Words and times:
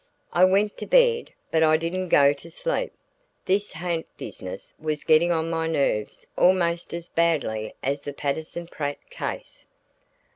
I 0.33 0.45
went 0.45 0.77
to 0.77 0.87
bed 0.87 1.29
but 1.51 1.61
I 1.61 1.77
didn't 1.77 2.09
go 2.09 2.33
to 2.33 2.49
sleep; 2.49 2.91
this 3.45 3.73
ha'nt 3.73 4.07
business 4.17 4.73
was 4.79 5.03
getting 5.03 5.31
on 5.31 5.51
my 5.51 5.67
nerves 5.67 6.25
almost 6.35 6.91
as 6.91 7.07
badly 7.07 7.75
as 7.83 8.01
the 8.01 8.13
Patterson 8.13 8.65
Pratt 8.65 8.97
case. 9.11 9.67